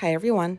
[0.00, 0.58] Hi, everyone.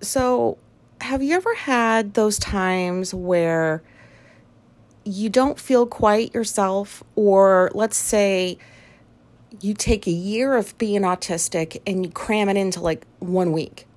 [0.00, 0.56] So,
[1.00, 3.82] have you ever had those times where
[5.04, 8.56] you don't feel quite yourself, or let's say
[9.60, 13.88] you take a year of being autistic and you cram it into like one week?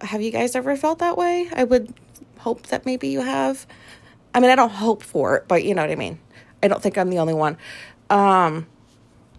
[0.00, 1.50] Have you guys ever felt that way?
[1.52, 1.92] I would
[2.38, 3.66] hope that maybe you have.
[4.34, 6.18] I mean, I don't hope for it, but you know what I mean.
[6.62, 7.58] I don't think I'm the only one.
[8.08, 8.68] Um,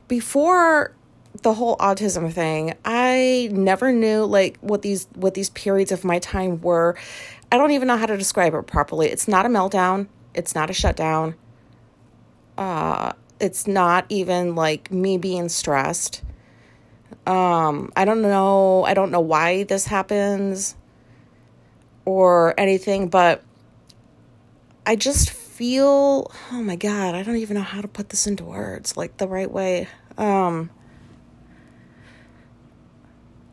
[0.07, 0.93] before
[1.41, 6.19] the whole autism thing, I never knew like what these what these periods of my
[6.19, 6.95] time were.
[7.51, 9.07] I don't even know how to describe it properly.
[9.07, 10.07] It's not a meltdown.
[10.33, 11.35] It's not a shutdown.
[12.57, 16.23] Uh, it's not even like me being stressed.
[17.25, 18.83] Um, I don't know.
[18.83, 20.75] I don't know why this happens
[22.05, 23.43] or anything, but
[24.85, 28.45] I just feel, oh my God, I don't even know how to put this into
[28.45, 29.87] words like the right way.
[30.17, 30.69] Um,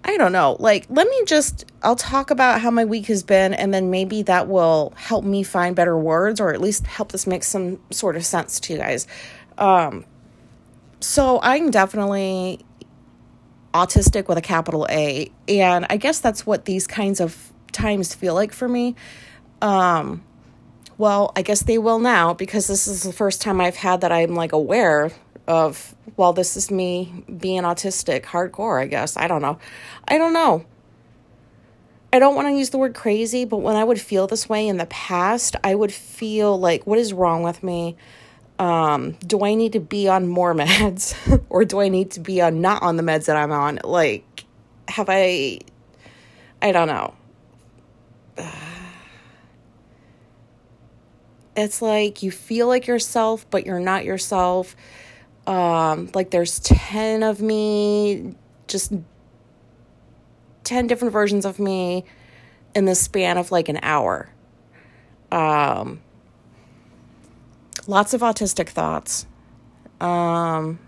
[0.07, 0.57] I don't know.
[0.61, 4.23] Like, let me just, I'll talk about how my week has been, and then maybe
[4.25, 8.15] that will help me find better words or at least help this make some sort
[8.15, 9.07] of sense to you guys.
[9.57, 10.05] Um,
[11.01, 12.65] so, I'm definitely
[13.73, 18.35] autistic with a capital A, and I guess that's what these kinds of times feel
[18.35, 18.95] like for me.
[19.63, 20.23] Um,
[20.99, 24.13] well, I guess they will now because this is the first time I've had that
[24.13, 25.11] I'm like aware
[25.47, 29.17] of, well, this is me being autistic hardcore, I guess.
[29.17, 29.59] I don't know.
[30.09, 30.65] I don't know.
[32.13, 34.69] I don't want to use the word crazy, but when I would feel this way
[34.69, 37.97] in the past, I would feel like, what is wrong with me?
[38.59, 42.41] Um, do I need to be on more meds or do I need to be
[42.41, 43.81] on not on the meds that I'm on?
[43.83, 44.45] Like,
[44.87, 45.59] have I,
[46.63, 47.15] I don't know.
[51.57, 54.75] It's like you feel like yourself, but you're not yourself
[55.47, 58.35] um, like there's 10 of me,
[58.67, 58.93] just
[60.65, 62.05] 10 different versions of me
[62.75, 64.31] in the span of like an hour.
[65.31, 66.01] Um,
[67.87, 69.27] lots of autistic thoughts.
[70.01, 70.79] Um,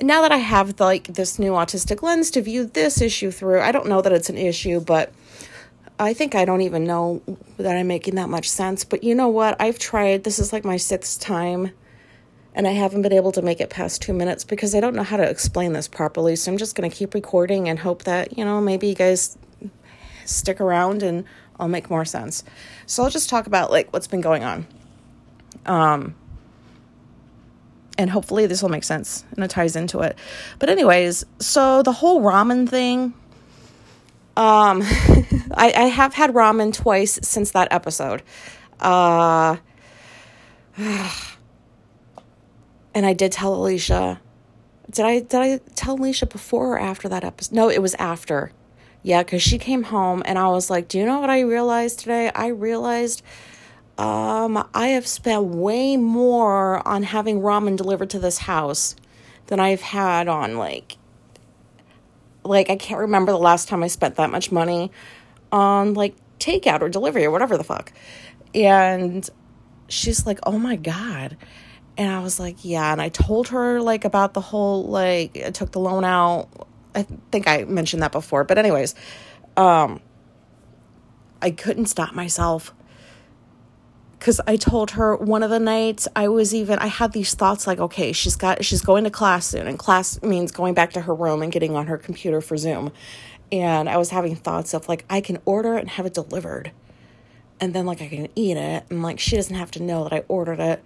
[0.00, 3.72] now that I have like this new autistic lens to view this issue through, I
[3.72, 5.12] don't know that it's an issue, but
[5.98, 7.22] I think I don't even know
[7.58, 8.84] that I'm making that much sense.
[8.84, 9.60] But you know what?
[9.60, 11.72] I've tried, this is like my sixth time
[12.54, 15.02] and I haven't been able to make it past two minutes because I don't know
[15.02, 16.36] how to explain this properly.
[16.36, 19.38] So I'm just going to keep recording and hope that, you know, maybe you guys
[20.24, 21.24] stick around and
[21.58, 22.42] I'll make more sense.
[22.86, 24.66] So I'll just talk about like what's been going on.
[25.66, 26.14] Um,
[27.98, 30.18] and hopefully this will make sense and it ties into it.
[30.58, 33.14] But anyways, so the whole ramen thing,
[34.36, 34.82] um,
[35.54, 38.22] I, I have had ramen twice since that episode.
[38.80, 39.58] Uh,
[42.94, 44.20] and I did tell Alicia.
[44.90, 47.54] Did I did I tell Alicia before or after that episode?
[47.54, 48.52] No, it was after.
[49.02, 52.00] Yeah, because she came home and I was like, Do you know what I realized
[52.00, 52.30] today?
[52.34, 53.22] I realized
[53.96, 58.96] um, I have spent way more on having ramen delivered to this house
[59.46, 60.96] than I've had on like
[62.44, 64.90] like I can't remember the last time I spent that much money
[65.52, 67.92] on like takeout or delivery or whatever the fuck.
[68.54, 69.28] And
[69.88, 71.36] she's like, "Oh my god."
[72.00, 72.92] And I was like, yeah.
[72.92, 76.48] And I told her like about the whole like I took the loan out.
[76.94, 78.42] I think I mentioned that before.
[78.42, 78.94] But anyways,
[79.58, 80.00] um
[81.42, 82.72] I couldn't stop myself.
[84.18, 87.66] Cause I told her one of the nights I was even I had these thoughts
[87.66, 91.02] like, okay, she's got she's going to class soon, and class means going back to
[91.02, 92.92] her room and getting on her computer for Zoom.
[93.52, 96.72] And I was having thoughts of like I can order and have it delivered
[97.60, 100.12] and then like I can eat it and like she doesn't have to know that
[100.12, 100.82] I ordered it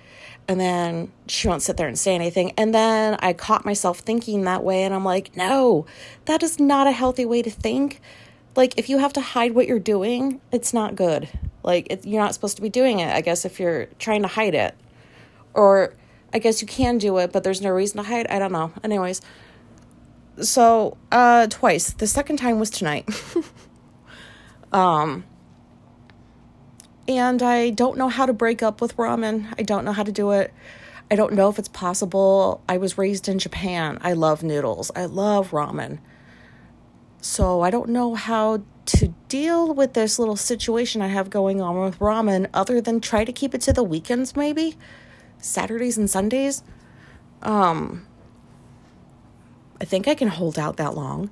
[0.49, 2.53] and then she won't sit there and say anything.
[2.59, 5.87] And then I caught myself thinking that way and I'm like no
[6.25, 8.01] that is not a healthy way to think.
[8.57, 11.29] Like if you have to hide what you're doing it's not good.
[11.63, 14.29] Like it, you're not supposed to be doing it I guess if you're trying to
[14.29, 14.75] hide it.
[15.55, 15.95] Or
[16.33, 18.73] I guess you can do it but there's no reason to hide I don't know.
[18.83, 19.21] Anyways
[20.41, 21.93] so uh twice.
[21.93, 23.09] The second time was tonight.
[24.73, 25.25] Um
[27.07, 29.53] and I don't know how to break up with ramen.
[29.59, 30.53] I don't know how to do it.
[31.11, 32.63] I don't know if it's possible.
[32.69, 33.99] I was raised in Japan.
[34.01, 34.91] I love noodles.
[34.97, 35.99] I love ramen.
[37.21, 41.79] So I don't know how to deal with this little situation I have going on
[41.79, 44.77] with ramen other than try to keep it to the weekends maybe.
[45.39, 46.63] Saturdays and Sundays.
[47.43, 48.07] Um
[49.81, 51.31] I think I can hold out that long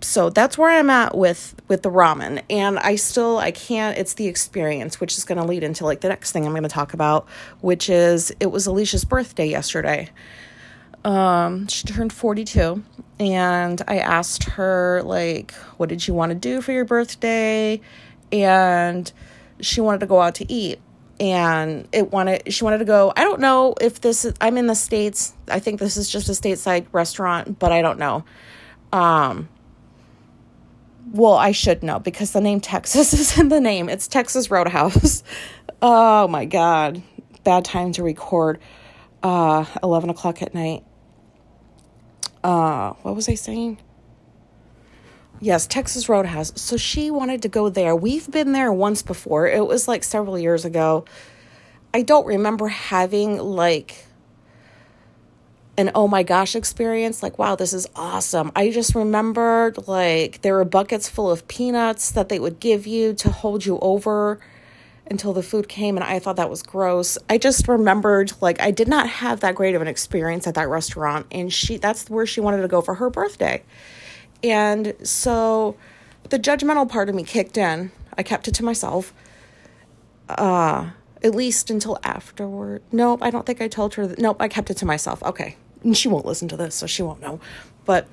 [0.00, 2.42] so that's where I'm at with with the ramen.
[2.48, 6.00] And I still I can't it's the experience which is going to lead into like
[6.00, 7.26] the next thing I'm going to talk about
[7.60, 10.10] which is it was Alicia's birthday yesterday.
[11.04, 12.82] Um, she turned 42
[13.18, 17.80] and I asked her like what did you want to do for your birthday?
[18.30, 19.10] And
[19.60, 20.80] she wanted to go out to eat.
[21.18, 24.68] And it wanted she wanted to go I don't know if this is I'm in
[24.68, 25.34] the states.
[25.48, 28.24] I think this is just a stateside restaurant but I don't know.
[28.92, 29.48] Um
[31.12, 35.22] well I should know because the name Texas is in the name it's Texas Roadhouse
[35.82, 37.02] oh my god
[37.44, 38.58] bad time to record
[39.22, 40.84] uh 11 o'clock at night
[42.44, 43.78] uh what was I saying?
[45.40, 46.52] Yes, Texas Roadhouse.
[46.60, 47.94] So she wanted to go there.
[47.94, 49.46] We've been there once before.
[49.46, 51.04] It was like several years ago.
[51.94, 54.04] I don't remember having like
[55.78, 60.54] an oh my gosh experience like wow this is awesome i just remembered like there
[60.54, 64.38] were buckets full of peanuts that they would give you to hold you over
[65.10, 67.18] until the food came and I thought that was gross.
[67.28, 70.68] I just remembered like I did not have that great of an experience at that
[70.68, 73.62] restaurant and she that's where she wanted to go for her birthday.
[74.42, 75.76] And so
[76.28, 77.90] the judgmental part of me kicked in.
[78.16, 79.12] I kept it to myself.
[80.28, 80.90] Uh
[81.22, 82.80] at least until afterward.
[82.92, 84.18] Nope, I don't think I told her that.
[84.18, 85.20] Nope, I kept it to myself.
[85.24, 85.56] Okay.
[85.82, 87.40] And she won't listen to this, so she won't know.
[87.84, 88.06] But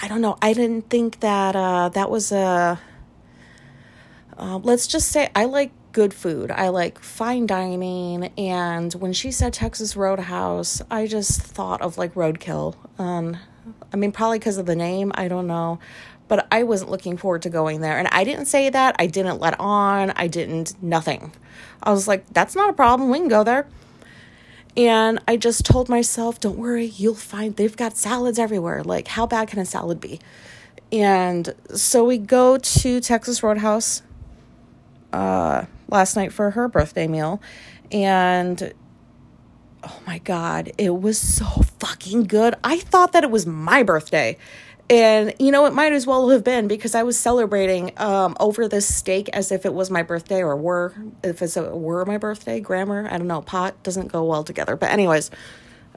[0.00, 0.36] I don't know.
[0.42, 2.80] I didn't think that uh that was a
[4.36, 6.50] uh, let's just say I like good food.
[6.50, 8.24] I like fine dining.
[8.36, 12.74] And when she said Texas Roadhouse, I just thought of like roadkill.
[12.98, 13.36] Um,
[13.92, 15.12] I mean, probably because of the name.
[15.14, 15.78] I don't know.
[16.26, 17.96] But I wasn't looking forward to going there.
[17.96, 18.96] And I didn't say that.
[18.98, 20.10] I didn't let on.
[20.10, 21.32] I didn't, nothing.
[21.82, 23.10] I was like, that's not a problem.
[23.10, 23.66] We can go there.
[24.76, 28.82] And I just told myself, don't worry, you'll find they've got salads everywhere.
[28.82, 30.20] Like, how bad can a salad be?
[30.90, 34.02] And so we go to Texas Roadhouse
[35.12, 37.40] uh, last night for her birthday meal.
[37.92, 38.72] And
[39.84, 41.44] oh my God, it was so
[41.78, 42.54] fucking good.
[42.64, 44.36] I thought that it was my birthday.
[44.90, 48.68] And you know, it might as well have been because I was celebrating um, over
[48.68, 52.18] this steak as if it was my birthday or were, if it's a, were my
[52.18, 52.60] birthday.
[52.60, 54.76] Grammar, I don't know, pot doesn't go well together.
[54.76, 55.30] But, anyways,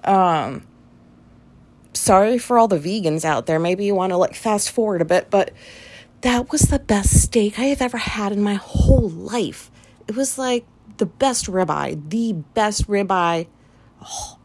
[0.06, 0.66] um,
[1.94, 3.60] sorry for all the vegans out there.
[3.60, 5.52] Maybe you want to like fast forward a bit, but
[6.22, 9.70] that was the best steak I have ever had in my whole life.
[10.08, 10.66] It was like
[10.98, 13.48] the best ribeye, the best ribeye.
[14.02, 14.37] Oh.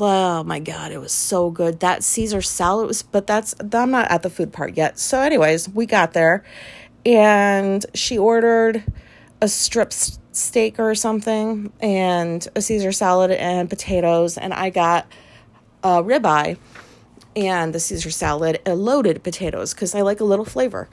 [0.00, 1.80] Oh my god, it was so good.
[1.80, 4.98] That Caesar salad was, but that's I'm not at the food part yet.
[4.98, 6.44] So, anyways, we got there,
[7.04, 8.84] and she ordered
[9.40, 15.06] a strip steak or something, and a Caesar salad and potatoes, and I got
[15.82, 16.58] a ribeye
[17.36, 20.88] and the Caesar salad and loaded potatoes because I like a little flavor.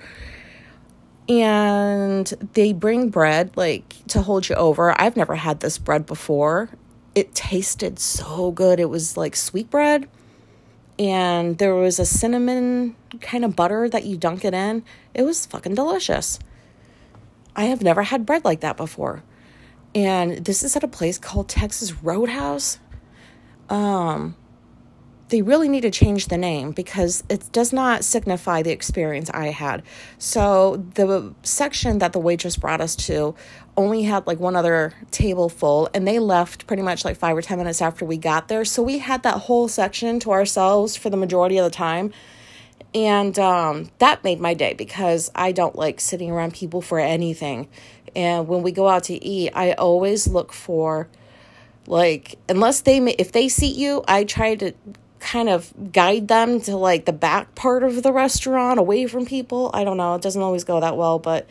[1.27, 4.99] And they bring bread like to hold you over.
[5.01, 6.69] I've never had this bread before.
[7.15, 8.79] It tasted so good.
[8.79, 10.07] It was like sweet bread
[10.97, 14.83] and there was a cinnamon kind of butter that you dunk it in.
[15.13, 16.39] It was fucking delicious.
[17.55, 19.23] I have never had bread like that before.
[19.93, 22.79] And this is at a place called Texas Roadhouse.
[23.69, 24.35] Um
[25.29, 29.47] they really need to change the name because it does not signify the experience I
[29.47, 29.81] had.
[30.19, 33.33] So the section that the waitress brought us to
[33.75, 37.41] only had like one other table full and they left pretty much like 5 or
[37.41, 38.63] 10 minutes after we got there.
[38.63, 42.13] So we had that whole section to ourselves for the majority of the time.
[42.93, 47.67] And um, that made my day because I don't like sitting around people for anything.
[48.15, 51.09] And when we go out to eat, I always look for
[51.87, 54.73] like unless they if they seat you, I try to
[55.25, 59.71] kind of guide them to like the back part of the restaurant away from people.
[59.73, 61.49] I don't know, it doesn't always go that well, but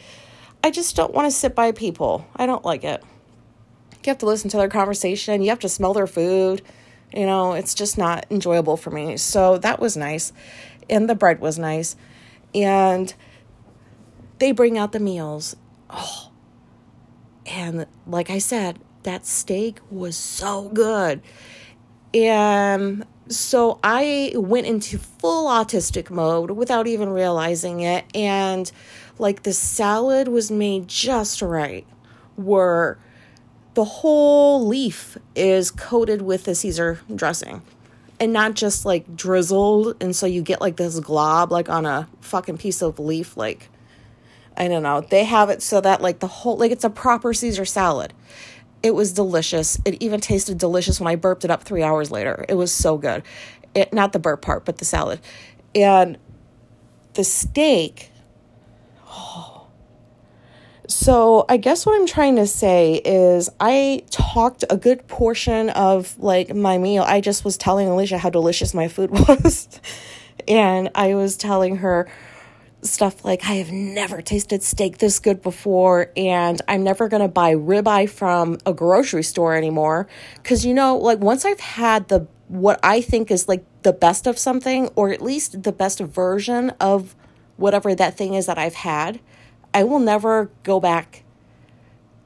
[0.62, 2.24] I just don't want to sit by people.
[2.36, 3.02] I don't like it.
[4.04, 6.62] You have to listen to their conversation, you have to smell their food.
[7.12, 9.16] You know, it's just not enjoyable for me.
[9.16, 10.32] So that was nice.
[10.88, 11.96] And the bread was nice.
[12.54, 13.12] And
[14.38, 15.56] they bring out the meals.
[15.90, 16.30] Oh.
[17.46, 21.22] And like I said, that steak was so good.
[22.12, 28.04] And so I went into full autistic mode without even realizing it.
[28.14, 28.70] And
[29.18, 31.86] like the salad was made just right,
[32.36, 32.98] where
[33.74, 37.62] the whole leaf is coated with the Caesar dressing
[38.20, 39.96] and not just like drizzled.
[40.00, 43.36] And so you get like this glob, like on a fucking piece of leaf.
[43.36, 43.68] Like,
[44.56, 45.00] I don't know.
[45.00, 48.12] They have it so that like the whole, like it's a proper Caesar salad.
[48.84, 49.80] It was delicious.
[49.86, 52.44] It even tasted delicious when I burped it up three hours later.
[52.50, 53.22] It was so good.
[53.74, 55.20] It, not the burp part, but the salad.
[55.74, 56.18] And
[57.14, 58.10] the steak,
[59.08, 59.68] oh,
[60.86, 66.18] So, I guess what I'm trying to say is I talked a good portion of
[66.18, 67.04] like my meal.
[67.04, 69.80] I just was telling Alicia how delicious my food was.
[70.46, 72.06] and I was telling her
[72.84, 77.28] stuff like I have never tasted steak this good before and I'm never going to
[77.28, 80.06] buy ribeye from a grocery store anymore
[80.42, 84.26] cuz you know like once I've had the what I think is like the best
[84.26, 87.16] of something or at least the best version of
[87.56, 89.18] whatever that thing is that I've had
[89.74, 91.24] I will never go back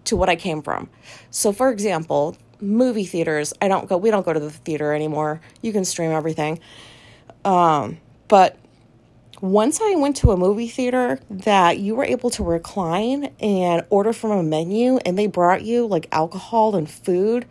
[0.04, 0.90] to what I came from.
[1.30, 5.40] So, for example, movie theaters, I don't go, we don't go to the theater anymore.
[5.62, 6.60] You can stream everything.
[7.44, 7.98] Um,
[8.28, 8.56] but
[9.40, 14.12] once I went to a movie theater that you were able to recline and order
[14.12, 17.46] from a menu and they brought you like alcohol and food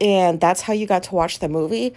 [0.00, 1.94] and that's how you got to watch the movie,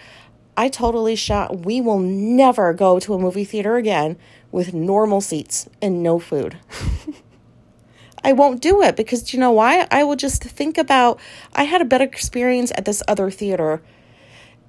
[0.55, 1.65] I totally shot.
[1.65, 4.17] We will never go to a movie theater again
[4.51, 6.57] with normal seats and no food.
[8.23, 9.87] I won't do it because you know why?
[9.91, 11.19] I will just think about
[11.53, 13.81] I had a better experience at this other theater.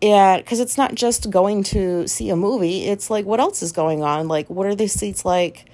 [0.03, 3.73] And because it's not just going to see a movie, it's like what else is
[3.73, 4.29] going on?
[4.29, 5.67] Like, what are the seats like?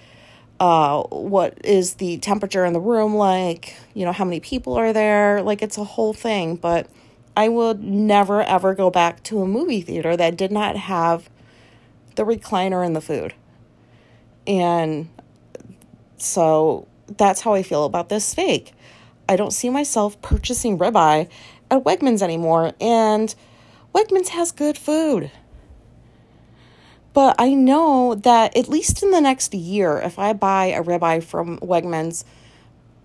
[0.59, 3.77] Uh, what is the temperature in the room like?
[3.95, 5.43] You know, how many people are there?
[5.43, 6.57] Like, it's a whole thing.
[6.57, 6.89] But
[7.37, 11.29] I would never ever go back to a movie theater that did not have
[12.17, 13.35] the recliner and the food.
[14.47, 15.09] And
[16.17, 18.73] so that's how I feel about this steak.
[19.29, 21.29] I don't see myself purchasing ribeye
[21.71, 23.35] at Wegmans anymore, and
[23.97, 25.31] Wegmans has good food.
[27.15, 31.25] But I know that at least in the next year, if I buy a ribeye
[31.25, 32.25] from Wegmans,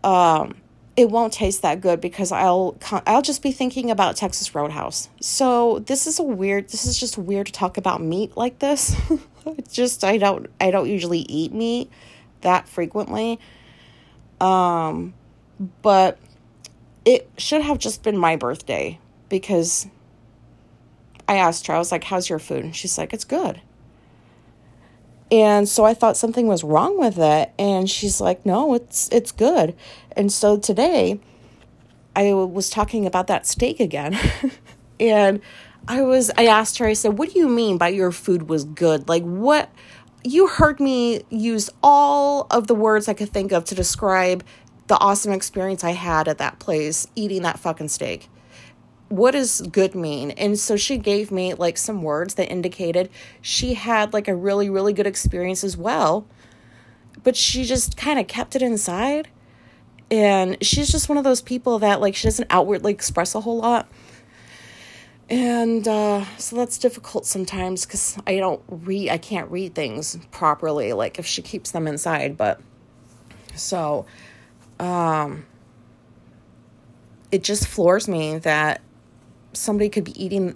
[0.03, 0.55] um,
[0.97, 5.07] it won't taste that good because I'll I'll just be thinking about Texas Roadhouse.
[5.21, 6.67] So this is a weird.
[6.67, 8.93] This is just weird to talk about meat like this.
[9.71, 11.89] just I don't I don't usually eat meat
[12.41, 13.39] that frequently.
[14.41, 15.13] Um,
[15.81, 16.19] but
[17.05, 19.87] it should have just been my birthday because
[21.27, 21.73] I asked her.
[21.73, 23.61] I was like, "How's your food?" And she's like, "It's good."
[25.31, 27.53] And so I thought something was wrong with it.
[27.57, 29.75] And she's like, no, it's, it's good.
[30.11, 31.21] And so today
[32.15, 34.19] I was talking about that steak again.
[34.99, 35.39] and
[35.87, 38.65] I was, I asked her, I said, what do you mean by your food was
[38.65, 39.07] good?
[39.07, 39.71] Like, what,
[40.23, 44.43] you heard me use all of the words I could think of to describe
[44.87, 48.27] the awesome experience I had at that place eating that fucking steak
[49.11, 50.31] what does good mean?
[50.31, 53.09] And so she gave me like some words that indicated
[53.41, 56.25] she had like a really, really good experience as well.
[57.23, 59.27] But she just kind of kept it inside.
[60.09, 63.57] And she's just one of those people that like she doesn't outwardly express a whole
[63.57, 63.89] lot.
[65.29, 70.93] And uh, so that's difficult sometimes because I don't read, I can't read things properly,
[70.93, 72.37] like if she keeps them inside.
[72.37, 72.61] But
[73.55, 74.05] so,
[74.79, 75.45] um,
[77.31, 78.81] it just floors me that
[79.53, 80.55] somebody could be eating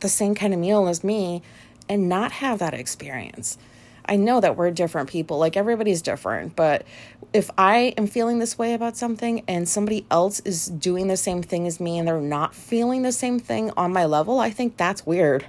[0.00, 1.42] the same kind of meal as me
[1.88, 3.58] and not have that experience.
[4.04, 6.84] I know that we're different people, like everybody's different, but
[7.32, 11.42] if I am feeling this way about something and somebody else is doing the same
[11.42, 14.76] thing as me and they're not feeling the same thing on my level, I think
[14.76, 15.46] that's weird.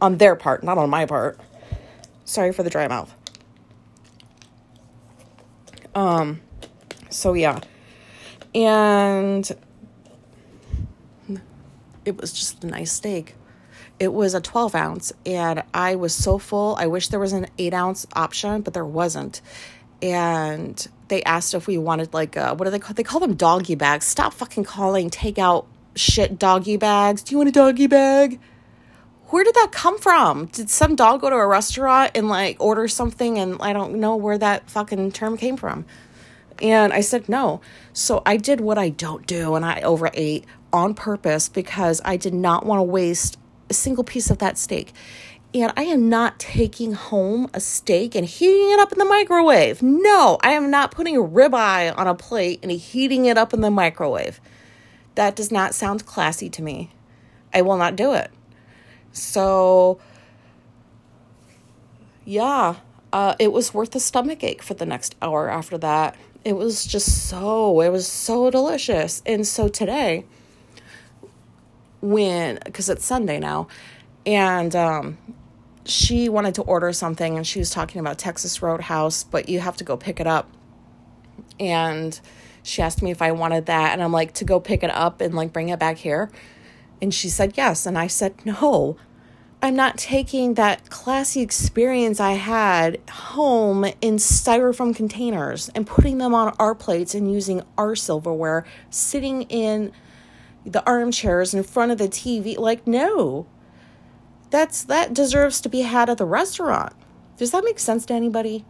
[0.00, 1.40] On their part, not on my part.
[2.24, 3.12] Sorry for the dry mouth.
[5.94, 6.40] Um
[7.10, 7.60] so yeah.
[8.54, 9.50] And
[12.06, 13.34] it was just a nice steak.
[13.98, 16.76] It was a 12 ounce, and I was so full.
[16.78, 19.40] I wish there was an 8 ounce option, but there wasn't.
[20.00, 22.94] And they asked if we wanted, like, uh, what do they call?
[22.94, 24.06] They call them doggy bags.
[24.06, 27.22] Stop fucking calling takeout shit doggy bags.
[27.22, 28.38] Do you want a doggy bag?
[29.28, 30.46] Where did that come from?
[30.46, 34.14] Did some dog go to a restaurant and like order something and I don't know
[34.14, 35.84] where that fucking term came from?
[36.62, 37.60] And I said no.
[37.92, 40.44] So I did what I don't do and I overate
[40.76, 44.92] on purpose because I did not want to waste a single piece of that steak.
[45.54, 49.82] And I am not taking home a steak and heating it up in the microwave.
[49.82, 53.62] No, I am not putting a ribeye on a plate and heating it up in
[53.62, 54.40] the microwave.
[55.14, 56.90] That does not sound classy to me.
[57.54, 58.30] I will not do it.
[59.12, 59.98] So,
[62.26, 62.76] yeah,
[63.14, 66.16] uh, it was worth a stomach ache for the next hour after that.
[66.44, 69.22] It was just so, it was so delicious.
[69.24, 70.26] And so today,
[72.00, 73.68] when because it's Sunday now,
[74.24, 75.18] and um,
[75.84, 79.76] she wanted to order something, and she was talking about Texas Roadhouse, but you have
[79.76, 80.48] to go pick it up,
[81.58, 82.18] and
[82.62, 85.20] she asked me if I wanted that, and I'm like to go pick it up
[85.20, 86.30] and like bring it back here,
[87.00, 88.96] and she said yes, and I said no.
[89.62, 96.34] I'm not taking that classy experience I had home in styrofoam containers and putting them
[96.34, 99.92] on our plates and using our silverware, sitting in
[100.66, 102.58] the armchairs in front of the TV.
[102.58, 103.46] Like, no.
[104.50, 106.92] That's that deserves to be had at the restaurant.
[107.36, 108.64] Does that make sense to anybody?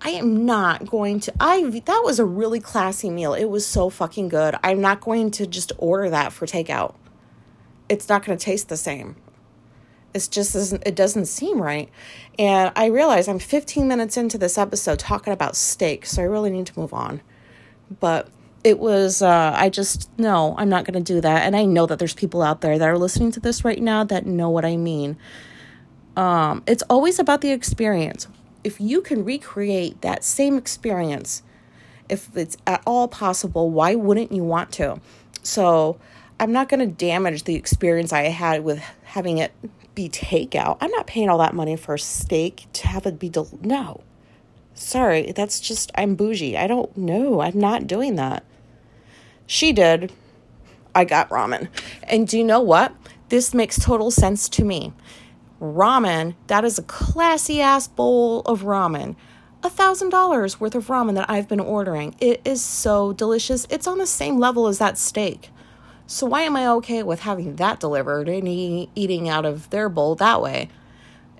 [0.00, 3.34] I am not going to I that was a really classy meal.
[3.34, 4.54] It was so fucking good.
[4.62, 6.94] I'm not going to just order that for takeout.
[7.88, 9.16] It's not going to taste the same.
[10.14, 11.90] It's just doesn't it doesn't seem right.
[12.38, 16.50] And I realize I'm 15 minutes into this episode talking about steak, so I really
[16.50, 17.20] need to move on.
[18.00, 18.28] But
[18.68, 21.44] it was uh, I just no, I'm not going to do that.
[21.44, 24.04] And I know that there's people out there that are listening to this right now
[24.04, 25.16] that know what I mean.
[26.18, 28.28] Um, it's always about the experience.
[28.62, 31.42] If you can recreate that same experience,
[32.10, 35.00] if it's at all possible, why wouldn't you want to?
[35.42, 35.98] So
[36.38, 39.52] I'm not going to damage the experience I had with having it
[39.94, 40.76] be takeout.
[40.82, 44.02] I'm not paying all that money for a steak to have it be del- no.
[44.74, 46.58] Sorry, that's just I'm bougie.
[46.58, 47.40] I don't know.
[47.40, 48.44] I'm not doing that.
[49.48, 50.12] She did.
[50.94, 51.68] I got ramen.
[52.02, 52.94] And do you know what?
[53.30, 54.92] This makes total sense to me.
[55.58, 59.16] Ramen, that is a classy ass bowl of ramen.
[59.62, 62.14] A thousand dollars worth of ramen that I've been ordering.
[62.20, 63.66] It is so delicious.
[63.70, 65.48] It's on the same level as that steak.
[66.06, 70.14] So why am I okay with having that delivered and eating out of their bowl
[70.16, 70.68] that way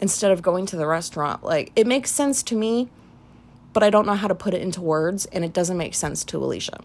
[0.00, 1.44] instead of going to the restaurant?
[1.44, 2.88] Like it makes sense to me,
[3.74, 6.24] but I don't know how to put it into words and it doesn't make sense
[6.24, 6.80] to Alicia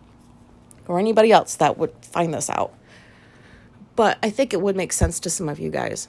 [0.88, 2.74] or anybody else that would find this out.
[3.96, 6.08] But I think it would make sense to some of you guys.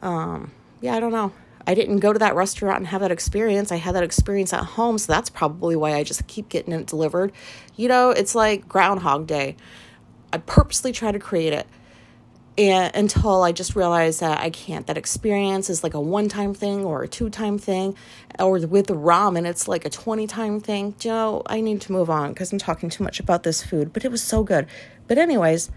[0.00, 1.32] Um, yeah, I don't know.
[1.66, 3.70] I didn't go to that restaurant and have that experience.
[3.70, 6.86] I had that experience at home, so that's probably why I just keep getting it
[6.86, 7.32] delivered.
[7.76, 9.56] You know, it's like Groundhog Day.
[10.32, 11.66] I purposely try to create it
[12.58, 14.86] and until I just realized that I can't.
[14.86, 17.96] That experience is like a one time thing or a two time thing,
[18.38, 20.94] or with ramen, it's like a 20 time thing.
[21.02, 23.92] You know, I need to move on because I'm talking too much about this food,
[23.92, 24.66] but it was so good.
[25.08, 25.70] But, anyways,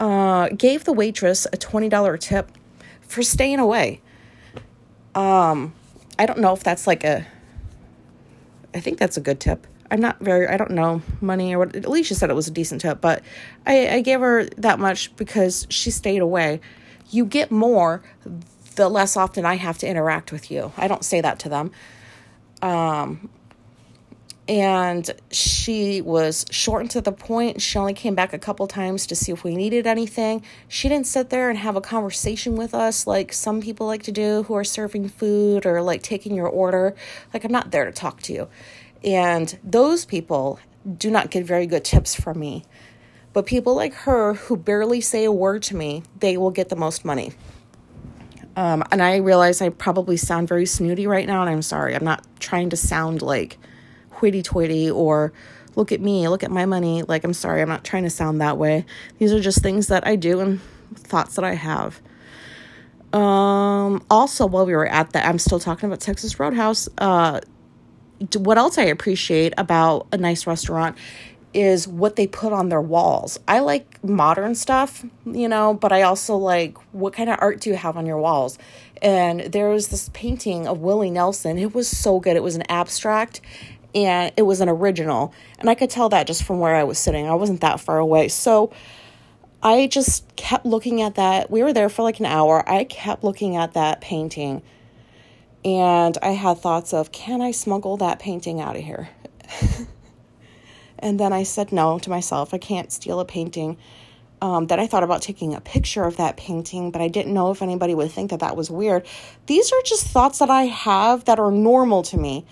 [0.00, 2.52] uh, gave the waitress a $20 tip
[3.02, 4.00] for staying away.
[5.14, 5.74] Um,
[6.18, 7.26] I don't know if that's like a,
[8.74, 9.66] I think that's a good tip.
[9.90, 11.76] I'm not very, I don't know money or what.
[11.76, 13.22] Alicia said it was a decent tip, but
[13.66, 16.60] I, I gave her that much because she stayed away.
[17.10, 18.02] You get more
[18.74, 20.72] the less often I have to interact with you.
[20.76, 21.70] I don't say that to them.
[22.62, 23.30] Um,
[24.48, 27.60] and she was short and to the point.
[27.60, 30.42] She only came back a couple times to see if we needed anything.
[30.68, 34.12] She didn't sit there and have a conversation with us like some people like to
[34.12, 36.94] do who are serving food or like taking your order.
[37.34, 38.48] Like, I'm not there to talk to you.
[39.04, 40.58] And those people
[40.96, 42.64] do not get very good tips from me.
[43.32, 46.76] But people like her who barely say a word to me, they will get the
[46.76, 47.32] most money.
[48.56, 51.94] Um, and I realize I probably sound very snooty right now, and I'm sorry.
[51.94, 53.58] I'm not trying to sound like
[54.10, 55.32] hoity toity or
[55.76, 57.02] look at me, look at my money.
[57.02, 58.84] Like, I'm sorry, I'm not trying to sound that way.
[59.18, 60.60] These are just things that I do and
[60.94, 62.00] thoughts that I have.
[63.12, 66.88] Um, also, while we were at that, I'm still talking about Texas Roadhouse.
[66.98, 67.40] Uh,
[68.36, 70.96] what else I appreciate about a nice restaurant
[71.54, 73.38] is what they put on their walls.
[73.48, 77.70] I like modern stuff, you know, but I also like what kind of art do
[77.70, 78.58] you have on your walls?
[79.00, 81.58] And there was this painting of Willie Nelson.
[81.58, 82.36] It was so good.
[82.36, 83.40] It was an abstract
[83.94, 85.32] and it was an original.
[85.58, 87.26] And I could tell that just from where I was sitting.
[87.26, 88.28] I wasn't that far away.
[88.28, 88.70] So
[89.62, 91.50] I just kept looking at that.
[91.50, 92.68] We were there for like an hour.
[92.68, 94.62] I kept looking at that painting
[95.76, 99.10] and I had thoughts of, can I smuggle that painting out of here?
[100.98, 102.54] and then I said no to myself.
[102.54, 103.76] I can't steal a painting.
[104.40, 107.50] Um, then I thought about taking a picture of that painting, but I didn't know
[107.50, 109.06] if anybody would think that that was weird.
[109.46, 112.46] These are just thoughts that I have that are normal to me,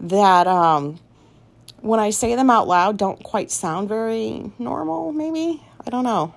[0.00, 1.00] that um,
[1.80, 5.62] when I say them out loud don't quite sound very normal, maybe.
[5.84, 6.34] I don't know.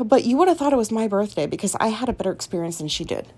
[0.00, 2.78] But you would have thought it was my birthday because I had a better experience
[2.78, 3.32] than she did.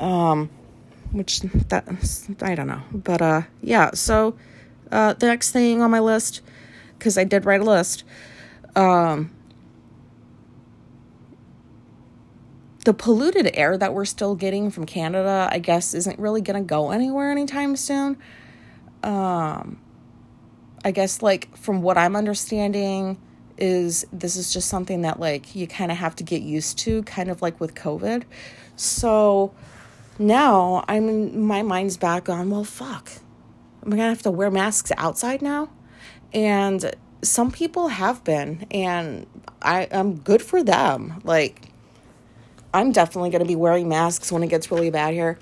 [0.00, 0.50] Um,
[1.12, 1.86] which that
[2.42, 3.90] I don't know, but uh, yeah.
[3.94, 4.36] So
[4.90, 6.42] uh, the next thing on my list,
[6.98, 8.04] because I did write a list,
[8.76, 9.30] um,
[12.84, 16.90] the polluted air that we're still getting from Canada, I guess, isn't really gonna go
[16.90, 18.18] anywhere anytime soon.
[19.02, 19.80] Um,
[20.84, 23.18] I guess like from what I'm understanding
[23.56, 27.02] is this is just something that like you kind of have to get used to,
[27.04, 28.24] kind of like with COVID.
[28.76, 29.52] So
[30.18, 33.10] now I'm my mind's back on, well, fuck.
[33.84, 35.70] Am I gonna have to wear masks outside now?
[36.32, 39.26] And some people have been, and
[39.62, 41.20] I I'm good for them.
[41.24, 41.68] Like,
[42.74, 45.38] I'm definitely to be wearing masks when it gets really bad here.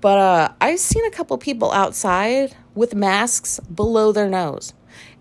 [0.00, 4.74] But uh, I've seen a couple people outside with masks below their nose.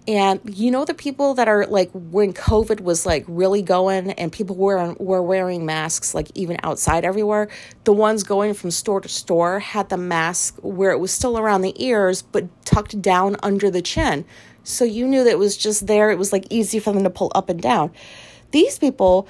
[0.07, 4.31] And you know the people that are like when COVID was like really going and
[4.31, 7.49] people were were wearing masks like even outside everywhere,
[7.83, 11.61] the ones going from store to store had the mask where it was still around
[11.61, 14.25] the ears but tucked down under the chin.
[14.63, 17.09] So you knew that it was just there, it was like easy for them to
[17.11, 17.91] pull up and down.
[18.51, 19.27] These people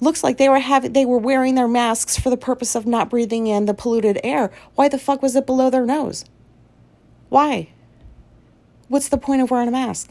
[0.00, 3.08] looks like they were having they were wearing their masks for the purpose of not
[3.08, 4.52] breathing in the polluted air.
[4.74, 6.26] Why the fuck was it below their nose?
[7.30, 7.70] Why?
[8.88, 10.10] What's the point of wearing a mask?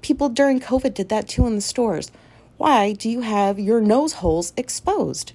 [0.00, 2.12] People during COVID did that too in the stores.
[2.56, 5.32] Why do you have your nose holes exposed?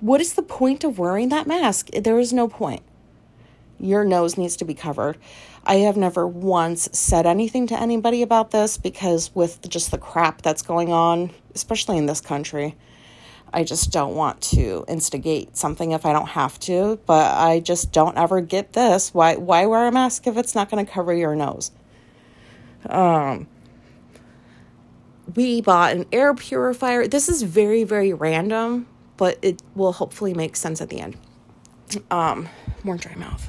[0.00, 1.90] What is the point of wearing that mask?
[1.90, 2.82] There is no point.
[3.78, 5.16] Your nose needs to be covered.
[5.64, 10.42] I have never once said anything to anybody about this because, with just the crap
[10.42, 12.74] that's going on, especially in this country,
[13.54, 16.98] I just don't want to instigate something if I don't have to.
[17.06, 19.14] But I just don't ever get this.
[19.14, 19.36] Why?
[19.36, 21.70] Why wear a mask if it's not going to cover your nose?
[22.86, 23.46] Um,
[25.34, 27.06] we bought an air purifier.
[27.06, 28.86] This is very, very random,
[29.16, 31.16] but it will hopefully make sense at the end.
[32.10, 32.48] Um,
[32.82, 33.48] more dry mouth.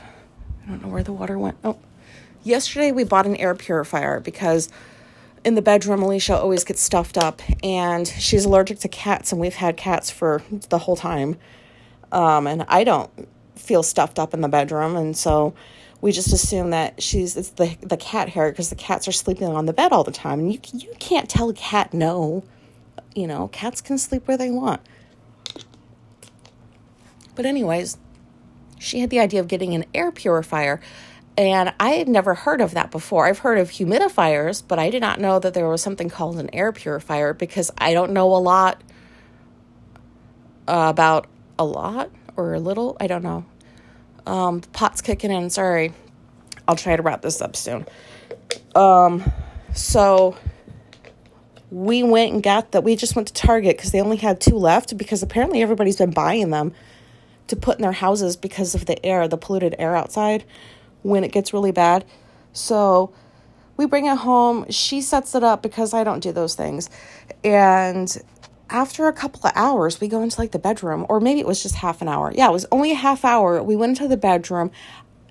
[0.64, 1.58] I don't know where the water went.
[1.64, 1.78] Oh,
[2.44, 4.70] yesterday we bought an air purifier because
[5.46, 9.54] in the bedroom, Alicia always gets stuffed up and she's allergic to cats, and we've
[9.54, 11.38] had cats for the whole time.
[12.12, 13.12] Um, and I don't
[13.56, 15.54] feel stuffed up in the bedroom, and so
[16.02, 19.48] we just assume that she's it's the the cat hair because the cats are sleeping
[19.48, 22.44] on the bed all the time, and you you can't tell a cat no.
[23.14, 24.82] You know, cats can sleep where they want.
[27.36, 27.98] But anyways,
[28.80, 30.82] she had the idea of getting an air purifier.
[31.38, 33.26] And I had never heard of that before.
[33.26, 36.50] I've heard of humidifiers, but I did not know that there was something called an
[36.54, 38.82] air purifier because I don't know a lot
[40.68, 41.28] uh, about
[41.60, 42.96] a lot or a little.
[43.02, 43.46] I don't know.
[44.26, 45.50] Um, pot's kicking in.
[45.50, 45.94] Sorry.
[46.68, 47.86] I'll try to wrap this up soon.
[48.74, 49.24] Um,
[49.74, 50.38] so
[51.70, 52.84] we went and got that.
[52.84, 56.12] We just went to Target because they only had two left because apparently everybody's been
[56.12, 56.74] buying them
[57.48, 60.46] to put in their houses because of the air, the polluted air outside
[61.06, 62.04] when it gets really bad.
[62.52, 63.14] So
[63.78, 64.66] we bring it home.
[64.70, 66.90] She sets it up because I don't do those things.
[67.44, 68.18] And
[68.72, 71.62] after a couple of hours, we go into like the bedroom, or maybe it was
[71.62, 72.32] just half an hour.
[72.34, 73.62] Yeah, it was only a half hour.
[73.62, 74.72] We went into the bedroom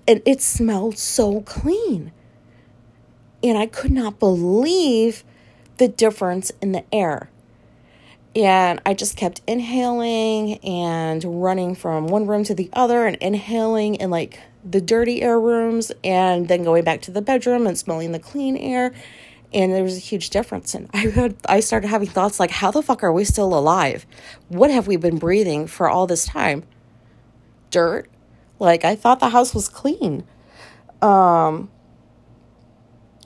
[0.07, 2.13] and it smelled so clean.
[3.43, 5.25] And I could not believe
[5.77, 7.29] the difference in the air.
[8.33, 13.99] And I just kept inhaling and running from one room to the other and inhaling
[13.99, 18.11] and like the dirty air rooms and then going back to the bedroom and smelling
[18.11, 18.93] the clean air.
[19.53, 20.73] And there was a huge difference.
[20.73, 24.05] And I had, I started having thoughts like, how the fuck are we still alive?
[24.49, 26.63] What have we been breathing for all this time?
[27.69, 28.09] Dirt?
[28.59, 30.25] Like I thought the house was clean.
[31.01, 31.69] Um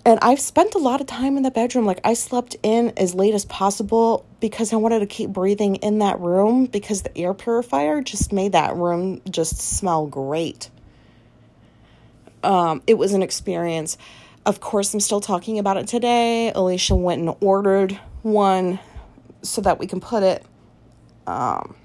[0.06, 1.86] and I've spent a lot of time in the bedroom.
[1.86, 6.00] Like I slept in as late as possible because I wanted to keep breathing in
[6.00, 10.70] that room because the air purifier just made that room just smell great.
[12.44, 13.98] Um, it was an experience.
[14.46, 16.52] Of course, I'm still talking about it today.
[16.54, 18.80] Alicia went and ordered one
[19.42, 20.46] so that we can put it
[21.28, 21.76] um,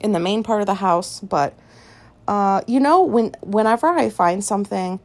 [0.00, 1.20] in the main part of the house.
[1.20, 1.54] But
[2.26, 5.00] uh, you know, when whenever I find something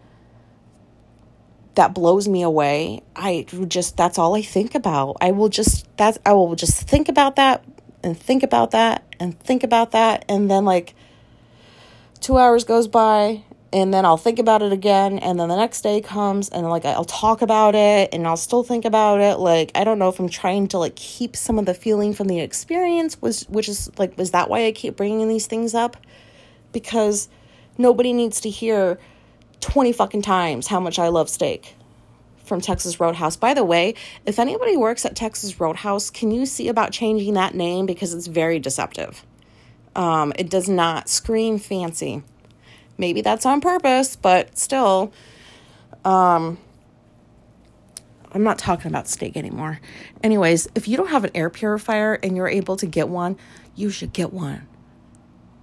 [1.76, 5.18] that blows me away, I just that's all I think about.
[5.22, 7.64] I will just that's I will just think about that
[8.04, 10.96] and think about that and think about that and then like
[12.22, 15.82] 2 hours goes by and then I'll think about it again and then the next
[15.82, 19.72] day comes and like I'll talk about it and I'll still think about it like
[19.76, 22.40] I don't know if I'm trying to like keep some of the feeling from the
[22.40, 25.98] experience was which is like was that why I keep bringing these things up
[26.72, 27.30] because
[27.78, 29.00] nobody needs to hear
[29.62, 31.76] 20 fucking times how much I love steak
[32.44, 33.36] from Texas Roadhouse.
[33.36, 33.94] By the way,
[34.26, 38.26] if anybody works at Texas Roadhouse, can you see about changing that name because it's
[38.26, 39.24] very deceptive?
[39.96, 42.24] Um, it does not scream fancy.
[43.00, 45.12] Maybe that's on purpose, but still,
[46.06, 46.60] um,
[48.32, 49.80] I'm not talking about steak anymore.
[50.22, 53.38] Anyways, if you don't have an air purifier and you're able to get one,
[53.76, 54.68] you should get one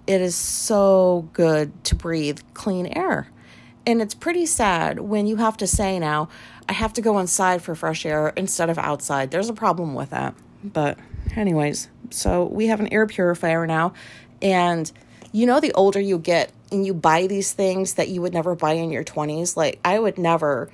[0.06, 3.28] it is so good to breathe clean air.
[3.86, 6.28] And it's pretty sad when you have to say now,
[6.68, 9.30] I have to go inside for fresh air instead of outside.
[9.30, 10.34] There's a problem with that.
[10.64, 10.98] But,
[11.36, 13.92] anyways, so we have an air purifier now.
[14.42, 14.90] And
[15.32, 18.54] you know, the older you get and you buy these things that you would never
[18.54, 20.70] buy in your 20s, like I would never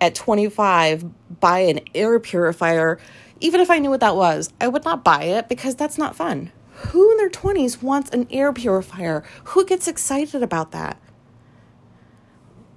[0.00, 2.98] at 25 buy an air purifier,
[3.40, 4.52] even if I knew what that was.
[4.60, 6.52] I would not buy it because that's not fun
[6.88, 9.24] Who in their 20s wants an air purifier?
[9.44, 10.98] Who gets excited about that?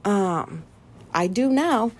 [0.03, 0.63] Um,
[1.13, 1.91] I do now.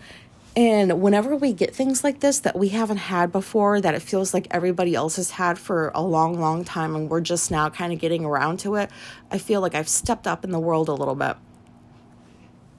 [0.55, 4.33] And whenever we get things like this that we haven't had before, that it feels
[4.33, 7.93] like everybody else has had for a long, long time, and we're just now kind
[7.93, 8.89] of getting around to it,
[9.31, 11.37] I feel like I've stepped up in the world a little bit.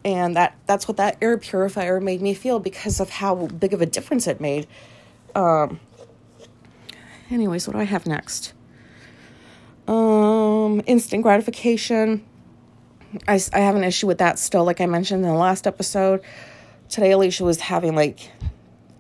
[0.05, 3.81] And that that's what that air purifier made me feel because of how big of
[3.81, 4.67] a difference it made.
[5.35, 5.81] Um,
[7.31, 8.53] anyways, what do I have next?
[9.89, 12.25] Um, instant gratification.
[13.27, 16.23] I, I have an issue with that still, like I mentioned in the last episode
[16.93, 18.31] today Alicia was having like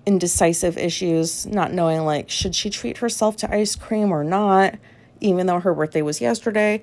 [0.06, 4.74] indecisive issues, not knowing like should she treat herself to ice cream or not,
[5.20, 6.80] even though her birthday was yesterday.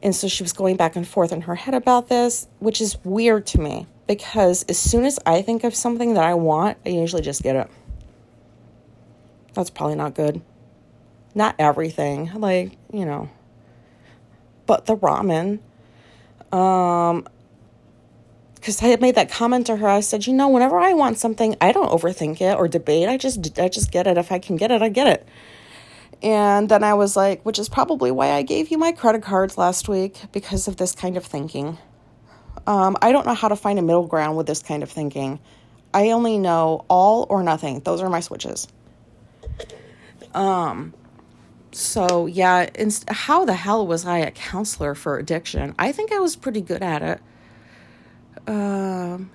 [0.00, 2.96] And so she was going back and forth in her head about this, which is
[3.04, 6.90] weird to me because as soon as I think of something that I want, I
[6.90, 7.68] usually just get it.
[9.54, 10.40] That's probably not good.
[11.34, 13.28] Not everything, like, you know.
[14.66, 15.58] But the ramen,
[16.52, 17.26] um,
[18.60, 19.88] because I had made that comment to her.
[19.88, 23.08] I said, you know, whenever I want something, I don't overthink it or debate.
[23.08, 24.18] I just, I just get it.
[24.18, 25.28] If I can get it, I get it.
[26.22, 29.56] And then I was like, which is probably why I gave you my credit cards
[29.56, 31.78] last week because of this kind of thinking.
[32.66, 35.38] Um, I don't know how to find a middle ground with this kind of thinking.
[35.94, 37.80] I only know all or nothing.
[37.80, 38.68] Those are my switches.
[40.34, 40.92] Um,
[41.72, 45.74] so yeah, inst- how the hell was I a counselor for addiction?
[45.78, 47.20] I think I was pretty good at it.
[48.48, 49.30] Um,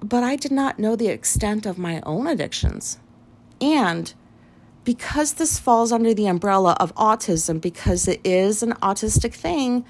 [0.00, 2.98] but I did not know the extent of my own addictions.
[3.60, 4.14] And
[4.84, 9.84] because this falls under the umbrella of autism, because it is an autistic thing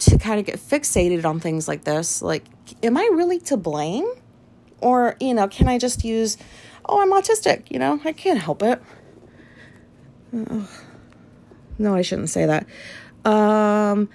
[0.00, 2.44] to kind of get fixated on things like this, like,
[2.82, 4.06] am I really to blame?
[4.80, 6.36] Or, you know, can I just use,
[6.84, 8.80] oh, I'm autistic, you know, I can't help it.
[10.32, 10.68] Ugh.
[11.78, 12.66] No, I shouldn't say that.
[13.28, 14.08] Um,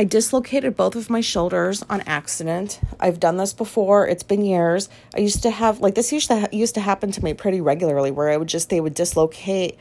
[0.00, 2.80] I dislocated both of my shoulders on accident.
[2.98, 4.08] I've done this before.
[4.08, 4.88] It's been years.
[5.14, 7.60] I used to have like this used to ha- used to happen to me pretty
[7.60, 9.76] regularly where I would just they would dislocate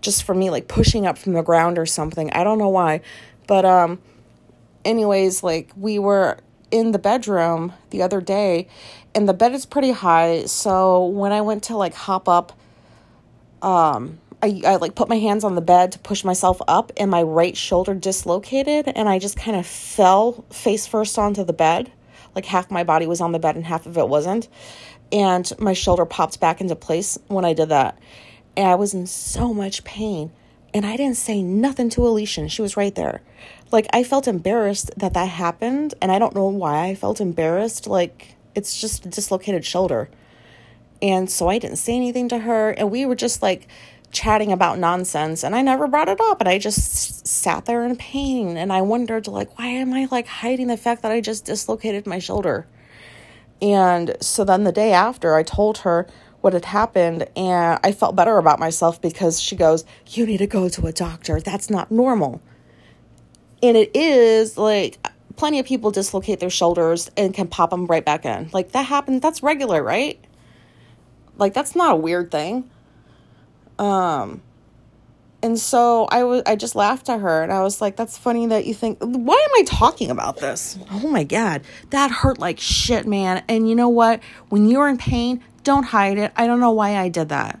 [0.00, 2.30] just for me like pushing up from the ground or something.
[2.30, 3.00] I don't know why.
[3.48, 3.98] But um
[4.84, 6.38] anyways, like we were
[6.70, 8.68] in the bedroom the other day
[9.16, 12.52] and the bed is pretty high, so when I went to like hop up
[13.62, 17.10] um I, I like put my hands on the bed to push myself up and
[17.10, 21.90] my right shoulder dislocated and I just kind of fell face first onto the bed.
[22.34, 24.48] Like half my body was on the bed and half of it wasn't.
[25.10, 27.98] And my shoulder popped back into place when I did that.
[28.56, 30.32] And I was in so much pain.
[30.74, 32.48] And I didn't say nothing to Alicia.
[32.48, 33.22] She was right there.
[33.72, 35.94] Like I felt embarrassed that that happened.
[36.02, 37.86] And I don't know why I felt embarrassed.
[37.86, 40.10] Like it's just a dislocated shoulder.
[41.00, 42.70] And so I didn't say anything to her.
[42.70, 43.68] And we were just like,
[44.10, 47.96] chatting about nonsense and I never brought it up and I just sat there in
[47.96, 51.44] pain and I wondered like why am I like hiding the fact that I just
[51.44, 52.66] dislocated my shoulder.
[53.60, 56.06] And so then the day after I told her
[56.40, 60.46] what had happened and I felt better about myself because she goes, "You need to
[60.46, 61.40] go to a doctor.
[61.40, 62.40] That's not normal."
[63.62, 64.98] And it is like
[65.36, 68.50] plenty of people dislocate their shoulders and can pop them right back in.
[68.52, 70.22] Like that happens, that's regular, right?
[71.36, 72.70] Like that's not a weird thing.
[73.78, 74.42] Um,
[75.42, 78.46] and so I was I just laughed at her and I was like, that's funny
[78.48, 80.78] that you think why am I talking about this?
[80.90, 81.62] Oh my god.
[81.90, 83.44] That hurt like shit, man.
[83.48, 84.20] And you know what?
[84.48, 86.32] When you're in pain, don't hide it.
[86.36, 87.60] I don't know why I did that.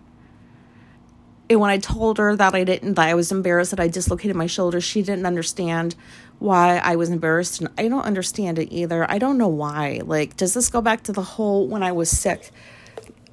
[1.48, 4.36] And when I told her that I didn't that I was embarrassed that I dislocated
[4.36, 5.94] my shoulder, she didn't understand
[6.38, 9.08] why I was embarrassed and I don't understand it either.
[9.08, 10.00] I don't know why.
[10.04, 12.50] Like, does this go back to the whole when I was sick?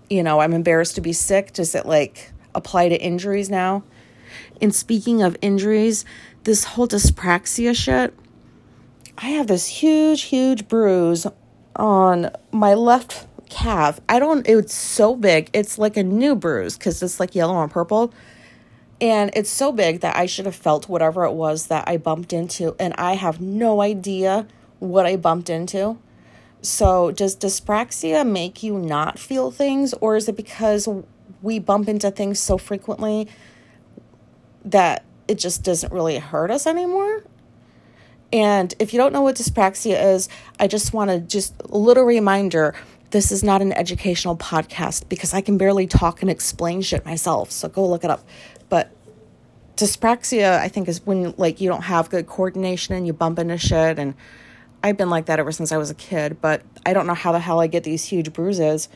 [0.10, 1.54] You know, I'm embarrassed to be sick.
[1.54, 3.84] Does it like apply to injuries now.
[4.62, 6.06] And speaking of injuries,
[6.44, 8.14] this whole dyspraxia shit,
[9.18, 11.28] I have this huge, huge bruise
[11.76, 14.00] on my left calf.
[14.10, 15.50] I don't, it's so big.
[15.54, 18.14] It's like a new bruise because it's like yellow and purple.
[19.00, 22.34] And it's so big that I should have felt whatever it was that I bumped
[22.34, 22.76] into.
[22.80, 24.48] And I have no idea
[24.80, 25.98] what I bumped into.
[26.62, 30.88] So, does dyspraxia make you not feel things, or is it because
[31.44, 33.28] we bump into things so frequently
[34.66, 37.24] that it just doesn't really hurt us anymore.
[38.32, 40.28] And if you don't know what dyspraxia is,
[40.60, 42.74] I just want to just a little reminder
[43.12, 47.52] this is not an educational podcast because I can barely talk and explain shit myself.
[47.52, 48.26] So go look it up.
[48.70, 48.92] But
[49.76, 53.58] dyspraxia, I think, is when like you don't have good coordination and you bump into
[53.58, 54.00] shit.
[54.00, 54.16] And
[54.82, 57.34] I've been like that ever since I was a kid, but I don't know how
[57.34, 58.90] the hell I get these huge bruises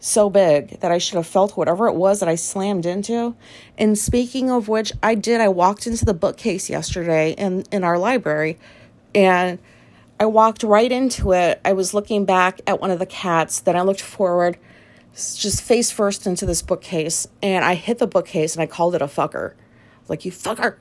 [0.00, 3.36] so big that I should have felt whatever it was that I slammed into.
[3.78, 5.40] And speaking of which, I did.
[5.40, 8.58] I walked into the bookcase yesterday in, in our library
[9.14, 9.58] and
[10.18, 11.60] I walked right into it.
[11.64, 14.58] I was looking back at one of the cats, then I looked forward,
[15.14, 19.02] just face first into this bookcase, and I hit the bookcase and I called it
[19.02, 19.54] a fucker.
[20.08, 20.76] Like, you fucker.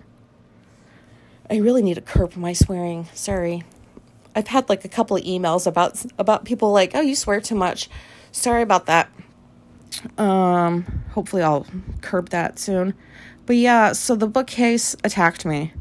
[1.49, 3.07] I really need to curb my swearing.
[3.13, 3.63] Sorry.
[4.35, 7.55] I've had like a couple of emails about about people like, "Oh, you swear too
[7.55, 7.89] much."
[8.31, 9.09] Sorry about that.
[10.17, 11.65] Um, hopefully I'll
[12.01, 12.93] curb that soon.
[13.45, 15.73] But yeah, so the bookcase attacked me.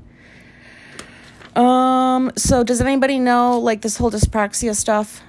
[1.54, 5.22] Um, so does anybody know like this whole dyspraxia stuff?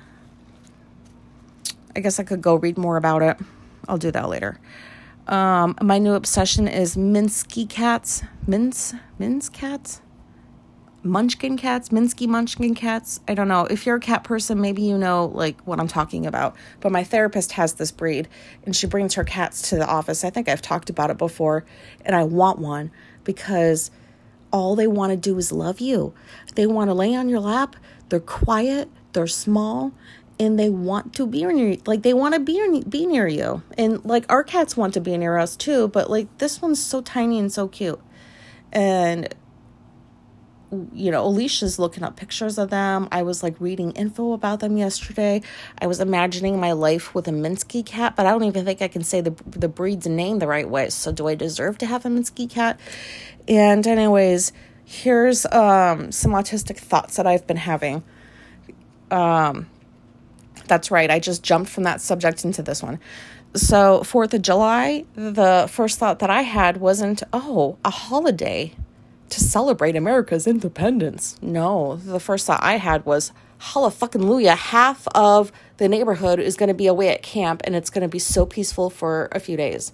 [1.95, 3.37] I guess I could go read more about it.
[3.87, 4.59] I'll do that later.
[5.27, 8.23] Um, my new obsession is Minsky cats.
[8.47, 8.93] Mince?
[9.17, 10.01] Mince cats?
[11.03, 13.19] Munchkin cats, Minsky munchkin cats.
[13.27, 13.65] I don't know.
[13.65, 16.55] If you're a cat person, maybe you know like what I'm talking about.
[16.79, 18.27] But my therapist has this breed
[18.65, 20.23] and she brings her cats to the office.
[20.23, 21.65] I think I've talked about it before
[22.05, 22.91] and I want one
[23.23, 23.91] because
[24.51, 26.13] all they want to do is love you.
[26.55, 27.75] They want to lay on your lap.
[28.09, 29.93] They're quiet, they're small,
[30.39, 31.81] and they want to be near you.
[31.85, 33.61] Like they want to be be near you.
[33.77, 37.01] And like our cats want to be near us too, but like this one's so
[37.01, 37.99] tiny and so cute.
[38.71, 39.33] And
[40.93, 43.07] you know, Alicia's looking up pictures of them.
[43.11, 45.41] I was like reading info about them yesterday.
[45.81, 48.87] I was imagining my life with a Minsky cat, but I don't even think I
[48.87, 50.89] can say the the breed's name the right way.
[50.89, 52.79] So do I deserve to have a Minsky cat?
[53.47, 54.53] And anyways,
[54.85, 58.03] here's um, some autistic thoughts that I've been having.
[59.09, 59.67] Um,
[60.67, 61.09] that's right.
[61.09, 62.99] I just jumped from that subject into this one.
[63.55, 68.75] So, 4th of July, the first thought that I had wasn't, oh, a holiday
[69.29, 71.37] to celebrate America's independence.
[71.41, 76.55] No, the first thought I had was, holla fucking Luya, half of the neighborhood is
[76.55, 79.39] going to be away at camp and it's going to be so peaceful for a
[79.39, 79.93] few days.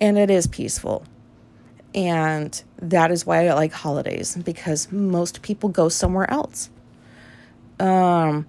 [0.00, 1.04] And it is peaceful.
[1.94, 6.70] And that is why I like holidays because most people go somewhere else.
[7.78, 8.46] Um,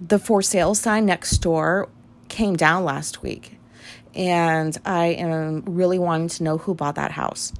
[0.00, 1.88] the for sale sign next door
[2.28, 3.58] came down last week.
[4.14, 7.52] And I am really wanting to know who bought that house.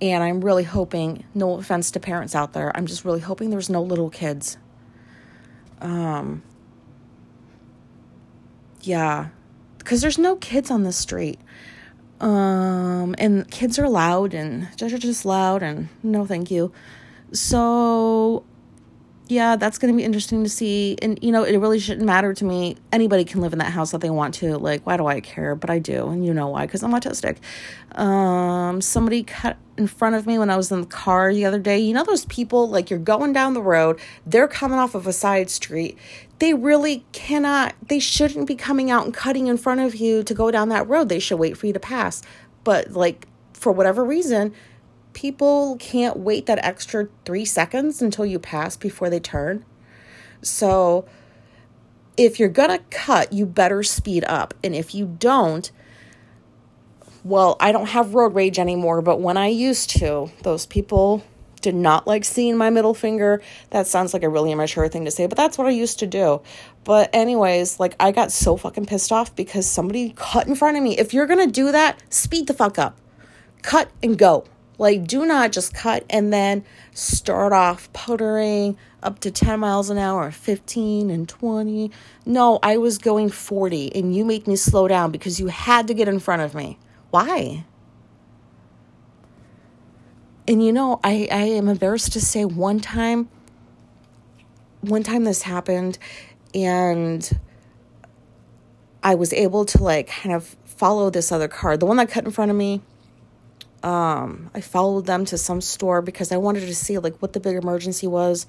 [0.00, 3.70] And I'm really hoping, no offense to parents out there, I'm just really hoping there's
[3.70, 4.58] no little kids.
[5.80, 6.42] Um,
[8.82, 9.28] yeah,
[9.78, 11.38] because there's no kids on the street.
[12.20, 16.72] Um, and kids are loud and they're just loud and no thank you.
[17.32, 18.44] So
[19.26, 20.96] yeah, that's going to be interesting to see.
[21.00, 22.76] And, you know, it really shouldn't matter to me.
[22.92, 24.58] Anybody can live in that house that they want to.
[24.58, 25.54] Like, why do I care?
[25.54, 26.08] But I do.
[26.08, 26.66] And you know why?
[26.66, 27.38] Because I'm autistic.
[27.98, 31.58] Um, somebody cut in front of me when I was in the car the other
[31.58, 31.78] day.
[31.78, 35.12] You know, those people, like, you're going down the road, they're coming off of a
[35.12, 35.96] side street.
[36.38, 40.34] They really cannot, they shouldn't be coming out and cutting in front of you to
[40.34, 41.08] go down that road.
[41.08, 42.22] They should wait for you to pass.
[42.62, 44.52] But, like, for whatever reason,
[45.14, 49.64] people can't wait that extra three seconds until you pass before they turn.
[50.42, 51.06] So
[52.16, 54.54] if you're going to cut, you better speed up.
[54.62, 55.70] And if you don't,
[57.24, 61.24] well, I don't have road rage anymore, but when I used to, those people
[61.62, 63.40] did not like seeing my middle finger.
[63.70, 66.06] That sounds like a really immature thing to say, but that's what I used to
[66.06, 66.42] do.
[66.84, 70.82] But, anyways, like I got so fucking pissed off because somebody cut in front of
[70.82, 70.98] me.
[70.98, 72.98] If you're gonna do that, speed the fuck up,
[73.62, 74.44] cut and go.
[74.78, 79.98] Like, do not just cut and then start off puttering up to 10 miles an
[79.98, 81.90] hour, 15 and 20.
[82.26, 85.94] No, I was going 40 and you made me slow down because you had to
[85.94, 86.78] get in front of me.
[87.10, 87.64] Why?
[90.48, 93.28] And you know, I, I am embarrassed to say one time,
[94.80, 95.98] one time this happened
[96.54, 97.38] and
[99.02, 101.76] I was able to like kind of follow this other car.
[101.76, 102.82] The one that cut in front of me,
[103.84, 107.40] um, I followed them to some store because I wanted to see like what the
[107.40, 108.46] big emergency was.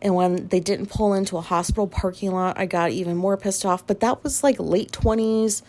[0.00, 3.66] And when they didn't pull into a hospital parking lot, I got even more pissed
[3.66, 3.86] off.
[3.86, 5.60] But that was like late 20s.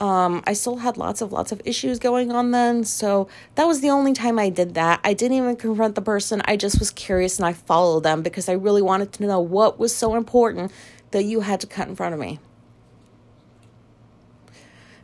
[0.00, 3.82] Um, I still had lots of lots of issues going on then, so that was
[3.82, 5.00] the only time I did that.
[5.04, 6.42] I didn't even confront the person.
[6.44, 9.78] I just was curious and I followed them because I really wanted to know what
[9.78, 10.72] was so important
[11.12, 12.40] that you had to cut in front of me.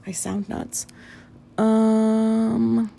[0.05, 0.87] I sound nuts.
[1.59, 2.91] Um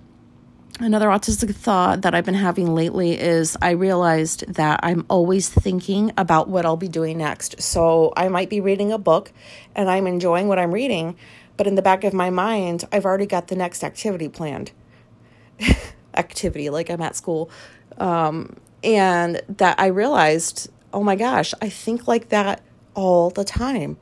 [0.82, 6.14] Another autistic thought that I've been having lately is I realized that I'm always thinking
[6.16, 7.62] about what I'll be doing next.
[7.62, 9.34] So I might be reading a book
[9.76, 11.18] and I'm enjoying what I'm reading,
[11.58, 14.72] but in the back of my mind, I've already got the next activity planned.
[16.14, 17.52] activity, like I'm at school.
[17.98, 22.62] Um, and that I realized, oh my gosh, I think like that
[22.96, 23.98] all the time.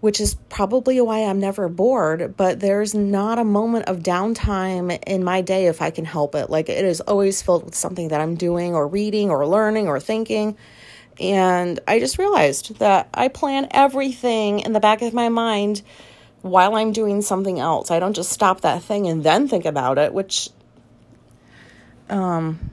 [0.00, 5.24] Which is probably why I'm never bored, but there's not a moment of downtime in
[5.24, 6.50] my day if I can help it.
[6.50, 9.98] Like it is always filled with something that I'm doing or reading or learning or
[9.98, 10.56] thinking.
[11.18, 15.82] And I just realized that I plan everything in the back of my mind
[16.42, 17.90] while I'm doing something else.
[17.90, 20.50] I don't just stop that thing and then think about it, which
[22.10, 22.70] um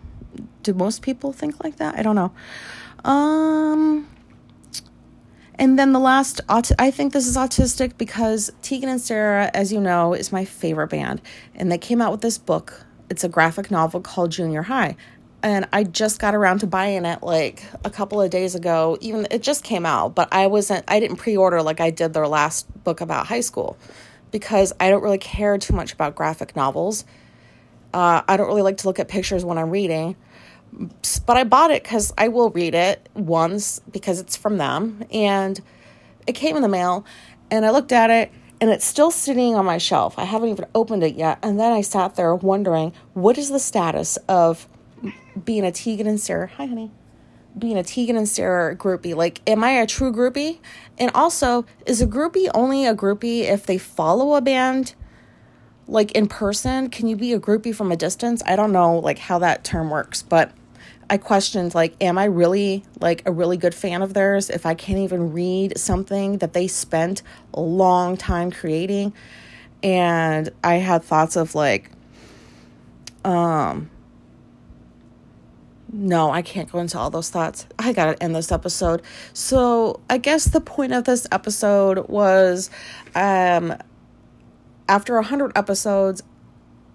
[0.61, 1.97] do most people think like that?
[1.97, 2.33] I don't know.
[3.09, 4.07] Um
[5.59, 9.79] and then the last, I think this is autistic because Tegan and Sara, as you
[9.79, 11.21] know, is my favorite band.
[11.55, 12.85] And they came out with this book.
[13.09, 14.95] It's a graphic novel called Junior High.
[15.43, 18.97] And I just got around to buying it like a couple of days ago.
[19.01, 22.13] Even it just came out, but I wasn't, I didn't pre order like I did
[22.13, 23.77] their last book about high school
[24.31, 27.05] because I don't really care too much about graphic novels.
[27.93, 30.15] Uh, I don't really like to look at pictures when I'm reading
[31.25, 35.05] but I bought it because I will read it once because it's from them.
[35.11, 35.59] And
[36.27, 37.05] it came in the mail,
[37.51, 40.17] and I looked at it, and it's still sitting on my shelf.
[40.17, 41.39] I haven't even opened it yet.
[41.43, 44.67] And then I sat there wondering what is the status of
[45.43, 46.47] being a Tegan and Sara?
[46.57, 46.91] Hi, honey.
[47.57, 49.15] Being a Tegan and Sara groupie.
[49.15, 50.59] Like, am I a true groupie?
[50.97, 54.95] And also, is a groupie only a groupie if they follow a band?
[55.87, 58.41] Like in person, can you be a groupie from a distance?
[58.45, 60.51] I don't know like how that term works, but
[61.13, 64.73] I questioned like am I really like a really good fan of theirs if I
[64.73, 67.21] can't even read something that they spent
[67.53, 69.13] a long time creating
[69.83, 71.91] and I had thoughts of like
[73.23, 73.91] um
[75.91, 77.67] no, I can't go into all those thoughts.
[77.77, 79.03] I got to end this episode.
[79.33, 82.71] So, I guess the point of this episode was
[83.13, 83.77] um
[84.89, 86.23] after 100 episodes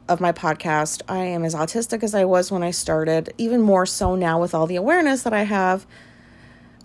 [0.08, 3.86] of my podcast, I am as autistic as I was when I started, even more
[3.86, 5.86] so now with all the awareness that I have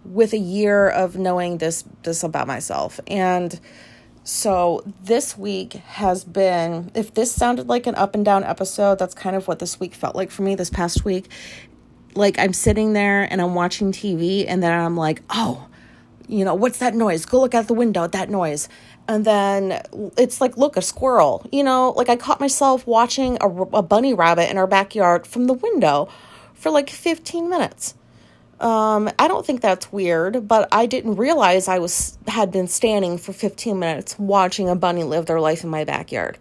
[0.05, 2.99] with a year of knowing this this about myself.
[3.07, 3.59] And
[4.23, 9.13] so this week has been if this sounded like an up and down episode, that's
[9.13, 11.29] kind of what this week felt like for me this past week.
[12.15, 15.67] Like I'm sitting there and I'm watching TV and then I'm like, "Oh,
[16.27, 17.25] you know, what's that noise?
[17.25, 18.69] Go look out the window at that noise."
[19.07, 19.81] And then
[20.17, 21.91] it's like look a squirrel you know?
[21.91, 26.09] Like i caught myself watching a, a bunny rabbit in our backyard from the window
[26.53, 27.95] for like 15 minutes.
[28.59, 33.17] Um, i don't think that's weird but i didn't realize i was had been standing
[33.17, 36.37] for 15 minutes watching a bunny live their life in my backyard.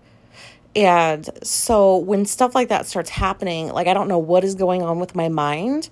[0.74, 4.82] And so when stuff like that starts happening like i don't know what is going
[4.82, 5.90] on with my mind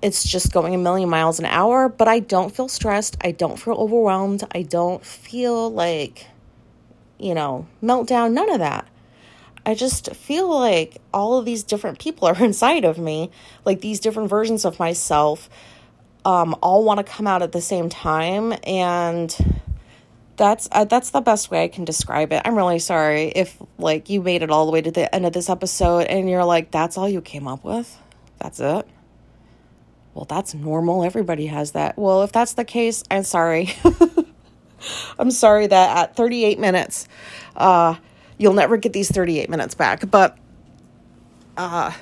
[0.00, 3.16] it's just going a million miles an hour, but I don't feel stressed.
[3.20, 4.44] I don't feel overwhelmed.
[4.52, 6.26] I don't feel like,
[7.18, 8.86] you know, meltdown, none of that.
[9.66, 13.30] I just feel like all of these different people are inside of me,
[13.64, 15.50] like these different versions of myself,
[16.24, 18.54] um, all want to come out at the same time.
[18.64, 19.34] And
[20.36, 22.42] that's uh, that's the best way I can describe it.
[22.44, 25.32] I'm really sorry if like you made it all the way to the end of
[25.32, 27.98] this episode and you're like, that's all you came up with.
[28.38, 28.86] That's it
[30.18, 31.04] well, that's normal.
[31.04, 31.96] Everybody has that.
[31.96, 33.72] Well, if that's the case, I'm sorry.
[35.18, 37.06] I'm sorry that at 38 minutes,
[37.54, 37.94] uh,
[38.36, 40.10] you'll never get these 38 minutes back.
[40.10, 40.36] But
[41.56, 41.92] uh,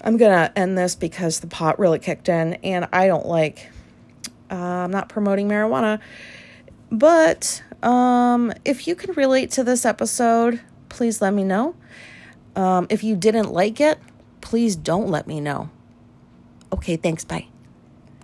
[0.00, 3.70] I'm going to end this because the pot really kicked in and I don't like,
[4.50, 6.00] uh, I'm not promoting marijuana.
[6.90, 11.76] But um, if you can relate to this episode, please let me know.
[12.54, 13.98] Um, if you didn't like it,
[14.40, 15.68] please don't let me know.
[16.72, 17.24] Okay, thanks.
[17.24, 17.55] Bye.